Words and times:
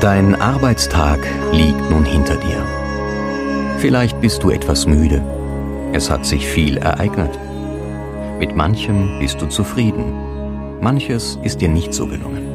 Dein 0.00 0.40
Arbeitstag 0.40 1.18
liegt 1.50 1.90
nun 1.90 2.04
hinter 2.04 2.36
dir. 2.36 2.64
Vielleicht 3.78 4.20
bist 4.20 4.44
du 4.44 4.50
etwas 4.50 4.86
müde. 4.86 5.20
Es 5.92 6.08
hat 6.08 6.24
sich 6.24 6.46
viel 6.46 6.76
ereignet. 6.76 7.36
Mit 8.38 8.54
manchem 8.54 9.18
bist 9.18 9.42
du 9.42 9.46
zufrieden. 9.46 10.12
Manches 10.80 11.36
ist 11.42 11.60
dir 11.60 11.68
nicht 11.68 11.92
so 11.92 12.06
gelungen. 12.06 12.46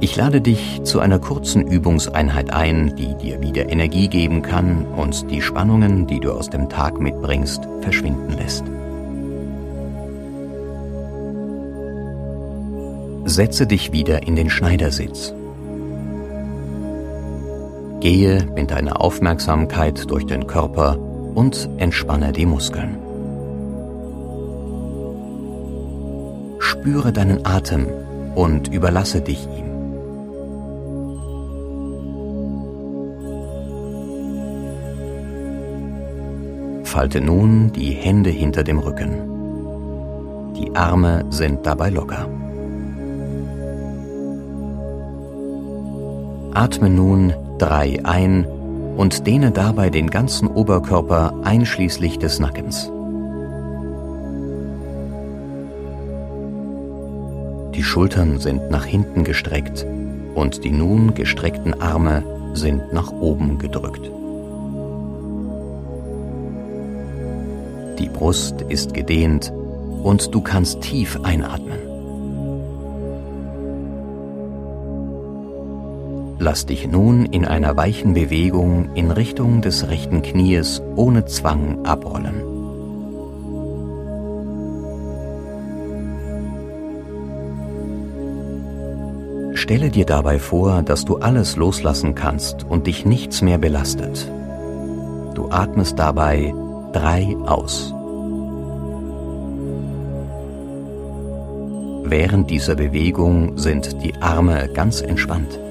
Ich 0.00 0.16
lade 0.16 0.40
dich 0.40 0.82
zu 0.82 0.98
einer 0.98 1.20
kurzen 1.20 1.64
Übungseinheit 1.68 2.52
ein, 2.52 2.96
die 2.96 3.14
dir 3.14 3.40
wieder 3.40 3.68
Energie 3.70 4.08
geben 4.08 4.42
kann 4.42 4.84
und 4.96 5.30
die 5.30 5.40
Spannungen, 5.40 6.08
die 6.08 6.18
du 6.18 6.32
aus 6.32 6.50
dem 6.50 6.68
Tag 6.68 6.98
mitbringst, 6.98 7.68
verschwinden 7.80 8.36
lässt. 8.36 8.64
Setze 13.24 13.68
dich 13.68 13.92
wieder 13.92 14.26
in 14.26 14.34
den 14.34 14.50
Schneidersitz. 14.50 15.32
Gehe 18.04 18.46
mit 18.54 18.70
deiner 18.70 19.00
Aufmerksamkeit 19.00 20.10
durch 20.10 20.26
den 20.26 20.46
Körper 20.46 20.98
und 21.34 21.70
entspanne 21.78 22.32
die 22.32 22.44
Muskeln. 22.44 22.98
Spüre 26.58 27.14
deinen 27.14 27.46
Atem 27.46 27.86
und 28.34 28.68
überlasse 28.68 29.22
dich 29.22 29.48
ihm. 29.56 29.64
Falte 36.84 37.22
nun 37.22 37.72
die 37.72 37.92
Hände 37.92 38.28
hinter 38.28 38.64
dem 38.64 38.80
Rücken. 38.80 39.14
Die 40.58 40.76
Arme 40.76 41.24
sind 41.30 41.64
dabei 41.64 41.88
locker. 41.88 42.28
Atme 46.52 46.90
nun 46.90 47.32
drei 47.58 48.00
ein 48.04 48.46
und 48.96 49.26
dehne 49.26 49.50
dabei 49.50 49.90
den 49.90 50.10
ganzen 50.10 50.48
Oberkörper 50.48 51.34
einschließlich 51.42 52.18
des 52.18 52.38
Nackens. 52.38 52.90
Die 57.74 57.82
Schultern 57.82 58.38
sind 58.38 58.70
nach 58.70 58.84
hinten 58.84 59.24
gestreckt 59.24 59.84
und 60.34 60.64
die 60.64 60.70
nun 60.70 61.14
gestreckten 61.14 61.80
Arme 61.80 62.22
sind 62.54 62.92
nach 62.92 63.10
oben 63.10 63.58
gedrückt. 63.58 64.10
Die 67.98 68.08
Brust 68.08 68.62
ist 68.62 68.94
gedehnt 68.94 69.52
und 70.02 70.34
du 70.34 70.40
kannst 70.40 70.80
tief 70.82 71.18
einatmen. 71.22 71.83
Lass 76.44 76.66
dich 76.66 76.86
nun 76.86 77.24
in 77.24 77.46
einer 77.46 77.74
weichen 77.74 78.12
Bewegung 78.12 78.94
in 78.94 79.10
Richtung 79.10 79.62
des 79.62 79.88
rechten 79.88 80.20
Knies 80.20 80.82
ohne 80.94 81.24
Zwang 81.24 81.86
abrollen. 81.86 82.34
Stelle 89.56 89.88
dir 89.88 90.04
dabei 90.04 90.38
vor, 90.38 90.82
dass 90.82 91.06
du 91.06 91.16
alles 91.16 91.56
loslassen 91.56 92.14
kannst 92.14 92.62
und 92.62 92.88
dich 92.88 93.06
nichts 93.06 93.40
mehr 93.40 93.56
belastet. 93.56 94.30
Du 95.34 95.48
atmest 95.48 95.98
dabei 95.98 96.52
drei 96.92 97.34
aus. 97.46 97.94
Während 102.04 102.50
dieser 102.50 102.74
Bewegung 102.74 103.56
sind 103.56 104.04
die 104.04 104.14
Arme 104.20 104.68
ganz 104.74 105.00
entspannt. 105.00 105.63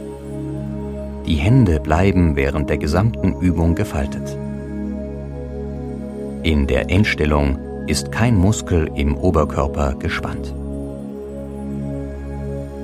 Die 1.25 1.35
Hände 1.35 1.79
bleiben 1.79 2.35
während 2.35 2.69
der 2.69 2.77
gesamten 2.77 3.39
Übung 3.39 3.75
gefaltet. 3.75 4.37
In 6.43 6.67
der 6.67 6.89
Endstellung 6.89 7.57
ist 7.87 8.11
kein 8.11 8.35
Muskel 8.35 8.91
im 8.95 9.15
Oberkörper 9.15 9.95
gespannt. 9.95 10.53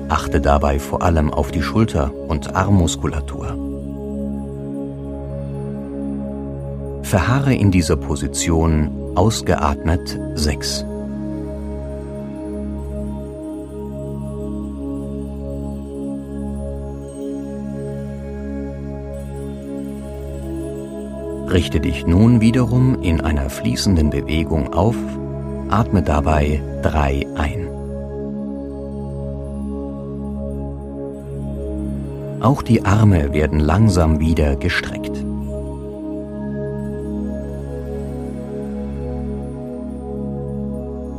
Achte 0.08 0.40
dabei 0.40 0.78
vor 0.78 1.02
allem 1.02 1.30
auf 1.32 1.50
die 1.52 1.62
Schulter- 1.62 2.12
und 2.28 2.56
Armmuskulatur. 2.56 3.58
Verharre 7.02 7.54
in 7.54 7.70
dieser 7.70 7.96
Position 7.96 8.90
ausgeatmet 9.16 10.18
6. 10.34 10.86
Richte 21.52 21.80
dich 21.80 22.06
nun 22.06 22.40
wiederum 22.40 23.02
in 23.02 23.20
einer 23.20 23.50
fließenden 23.50 24.10
Bewegung 24.10 24.72
auf, 24.72 24.94
atme 25.68 26.00
dabei 26.00 26.62
3 26.82 27.26
ein. 27.34 27.68
Auch 32.40 32.62
die 32.62 32.84
Arme 32.84 33.34
werden 33.34 33.58
langsam 33.58 34.20
wieder 34.20 34.54
gestreckt. 34.54 35.24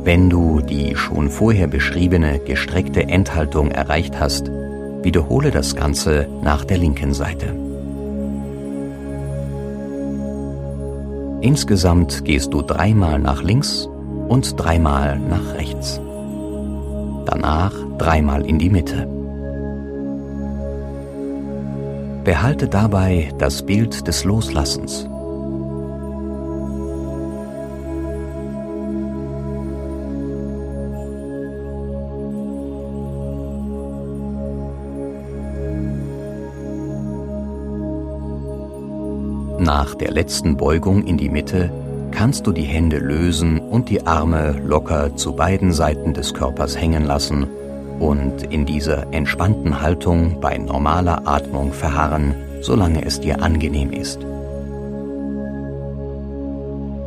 Wenn 0.04 0.30
du 0.30 0.62
die 0.62 0.96
schon 0.96 1.28
vorher 1.28 1.66
beschriebene 1.66 2.38
gestreckte 2.38 3.02
Endhaltung 3.02 3.70
erreicht 3.70 4.18
hast, 4.18 4.50
wiederhole 5.02 5.50
das 5.50 5.76
Ganze 5.76 6.26
nach 6.42 6.64
der 6.64 6.78
linken 6.78 7.12
Seite. 7.12 7.61
Insgesamt 11.42 12.24
gehst 12.24 12.54
du 12.54 12.62
dreimal 12.62 13.18
nach 13.18 13.42
links 13.42 13.88
und 14.28 14.54
dreimal 14.60 15.18
nach 15.18 15.54
rechts. 15.54 16.00
Danach 17.26 17.74
dreimal 17.98 18.46
in 18.46 18.60
die 18.60 18.70
Mitte. 18.70 19.08
Behalte 22.22 22.68
dabei 22.68 23.32
das 23.38 23.66
Bild 23.66 24.06
des 24.06 24.22
Loslassens. 24.22 25.08
Nach 39.62 39.94
der 39.94 40.10
letzten 40.10 40.56
Beugung 40.56 41.04
in 41.04 41.16
die 41.16 41.28
Mitte 41.28 41.70
kannst 42.10 42.48
du 42.48 42.52
die 42.52 42.64
Hände 42.64 42.98
lösen 42.98 43.60
und 43.60 43.90
die 43.90 44.04
Arme 44.04 44.60
locker 44.66 45.14
zu 45.14 45.36
beiden 45.36 45.72
Seiten 45.72 46.14
des 46.14 46.34
Körpers 46.34 46.76
hängen 46.76 47.04
lassen 47.04 47.46
und 48.00 48.42
in 48.42 48.66
dieser 48.66 49.12
entspannten 49.12 49.80
Haltung 49.80 50.40
bei 50.40 50.58
normaler 50.58 51.28
Atmung 51.28 51.72
verharren, 51.72 52.34
solange 52.60 53.04
es 53.04 53.20
dir 53.20 53.40
angenehm 53.40 53.92
ist. 53.92 54.26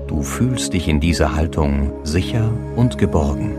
Du 0.08 0.22
fühlst 0.22 0.72
dich 0.72 0.88
in 0.88 1.02
dieser 1.02 1.36
Haltung 1.36 1.92
sicher 2.04 2.50
und 2.78 2.98
geborgen. 2.98 3.52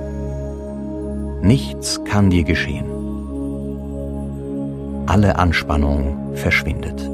Nichts 1.42 2.02
kann 2.04 2.30
dir 2.30 2.44
geschehen. 2.44 2.86
Alle 5.04 5.38
Anspannung 5.38 6.34
verschwindet. 6.34 7.10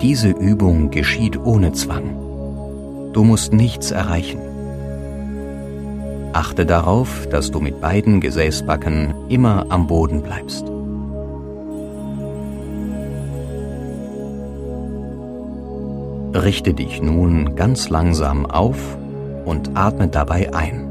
Diese 0.00 0.28
Übung 0.28 0.92
geschieht 0.92 1.36
ohne 1.44 1.72
Zwang. 1.72 3.10
Du 3.12 3.24
musst 3.24 3.52
nichts 3.52 3.90
erreichen. 3.90 4.38
Achte 6.32 6.64
darauf, 6.64 7.26
dass 7.26 7.50
du 7.50 7.58
mit 7.58 7.80
beiden 7.80 8.20
Gesäßbacken 8.20 9.12
immer 9.28 9.66
am 9.70 9.88
Boden 9.88 10.22
bleibst. 10.22 10.64
Richte 16.32 16.74
dich 16.74 17.02
nun 17.02 17.56
ganz 17.56 17.88
langsam 17.88 18.46
auf 18.46 18.78
und 19.46 19.76
atme 19.76 20.06
dabei 20.06 20.54
ein. 20.54 20.86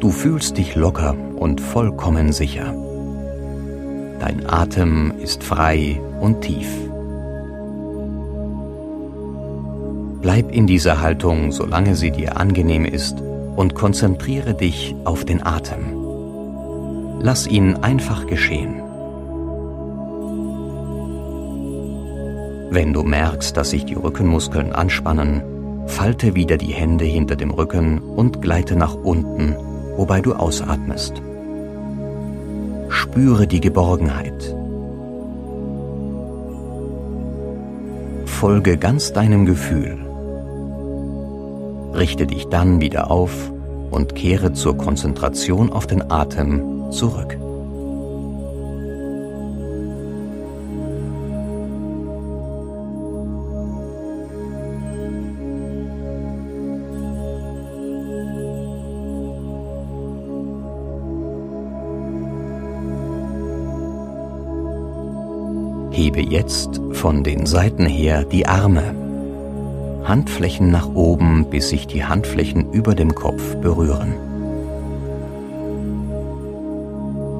Du 0.00 0.10
fühlst 0.10 0.58
dich 0.58 0.74
locker 0.74 1.14
und 1.36 1.62
vollkommen 1.62 2.32
sicher. 2.32 2.74
Dein 4.20 4.48
Atem 4.48 5.14
ist 5.18 5.42
frei 5.42 5.98
und 6.20 6.42
tief. 6.42 6.68
Bleib 10.20 10.52
in 10.52 10.66
dieser 10.66 11.00
Haltung, 11.00 11.50
solange 11.50 11.96
sie 11.96 12.10
dir 12.10 12.36
angenehm 12.36 12.84
ist, 12.84 13.22
und 13.56 13.74
konzentriere 13.74 14.54
dich 14.54 14.94
auf 15.04 15.24
den 15.24 15.44
Atem. 15.44 15.96
Lass 17.22 17.46
ihn 17.46 17.76
einfach 17.76 18.26
geschehen. 18.26 18.82
Wenn 22.70 22.92
du 22.92 23.02
merkst, 23.02 23.56
dass 23.56 23.70
sich 23.70 23.86
die 23.86 23.94
Rückenmuskeln 23.94 24.72
anspannen, 24.72 25.42
falte 25.86 26.34
wieder 26.34 26.58
die 26.58 26.72
Hände 26.72 27.04
hinter 27.06 27.36
dem 27.36 27.50
Rücken 27.50 27.98
und 28.00 28.42
gleite 28.42 28.76
nach 28.76 28.94
unten, 28.94 29.56
wobei 29.96 30.20
du 30.20 30.34
ausatmest. 30.34 31.22
Spüre 33.10 33.48
die 33.48 33.60
Geborgenheit. 33.60 34.54
Folge 38.24 38.76
ganz 38.76 39.12
deinem 39.12 39.46
Gefühl. 39.46 39.98
Richte 41.92 42.28
dich 42.28 42.46
dann 42.46 42.80
wieder 42.80 43.10
auf 43.10 43.50
und 43.90 44.14
kehre 44.14 44.52
zur 44.52 44.76
Konzentration 44.76 45.72
auf 45.72 45.88
den 45.88 46.08
Atem 46.08 46.92
zurück. 46.92 47.36
Hebe 66.00 66.22
jetzt 66.22 66.80
von 66.92 67.22
den 67.24 67.44
Seiten 67.44 67.84
her 67.84 68.24
die 68.24 68.46
Arme. 68.46 68.94
Handflächen 70.02 70.70
nach 70.70 70.88
oben, 70.94 71.44
bis 71.50 71.68
sich 71.68 71.86
die 71.86 72.06
Handflächen 72.06 72.72
über 72.72 72.94
dem 72.94 73.14
Kopf 73.14 73.56
berühren. 73.56 74.14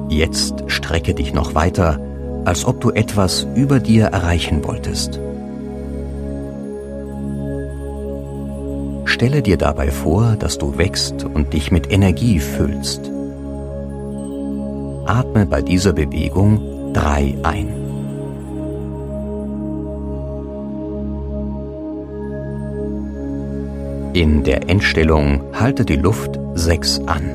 Jetzt 0.09 0.63
strecke 0.67 1.15
dich 1.15 1.33
noch 1.33 1.55
weiter, 1.55 1.99
als 2.45 2.63
ob 2.63 2.79
du 2.81 2.91
etwas 2.91 3.47
über 3.55 3.79
dir 3.79 4.05
erreichen 4.05 4.63
wolltest. 4.63 5.19
Stelle 9.05 9.41
dir 9.41 9.57
dabei 9.57 9.89
vor, 9.89 10.35
dass 10.37 10.59
du 10.59 10.77
wächst 10.77 11.23
und 11.23 11.53
dich 11.53 11.71
mit 11.71 11.91
Energie 11.91 12.37
füllst. 12.37 13.09
Atme 15.07 15.47
bei 15.47 15.63
dieser 15.63 15.93
Bewegung 15.93 16.93
drei 16.93 17.33
ein. 17.41 17.80
In 24.13 24.43
der 24.43 24.69
Endstellung 24.69 25.41
halte 25.53 25.85
die 25.85 25.95
Luft 25.95 26.37
6 26.55 27.07
an. 27.07 27.29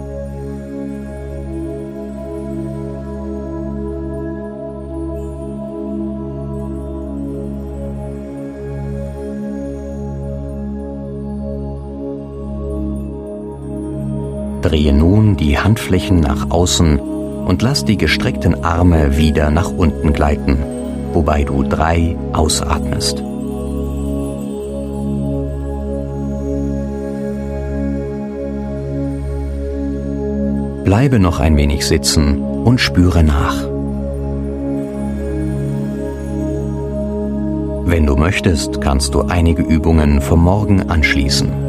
Drehe 14.60 14.92
nun 14.92 15.38
die 15.38 15.58
Handflächen 15.58 16.20
nach 16.20 16.50
außen 16.50 16.98
und 16.98 17.62
lass 17.62 17.86
die 17.86 17.96
gestreckten 17.96 18.64
Arme 18.64 19.16
wieder 19.16 19.50
nach 19.50 19.70
unten 19.70 20.12
gleiten, 20.12 20.58
wobei 21.14 21.42
du 21.44 21.62
drei 21.62 22.18
ausatmest. 22.34 23.25
Bleibe 30.86 31.18
noch 31.18 31.40
ein 31.40 31.56
wenig 31.56 31.84
sitzen 31.84 32.40
und 32.40 32.80
spüre 32.80 33.24
nach. 33.24 33.64
Wenn 37.84 38.06
du 38.06 38.14
möchtest, 38.14 38.80
kannst 38.80 39.12
du 39.12 39.22
einige 39.22 39.62
Übungen 39.62 40.20
vom 40.20 40.44
Morgen 40.44 40.88
anschließen. 40.88 41.65